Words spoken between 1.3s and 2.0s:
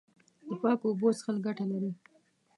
ګټه لري.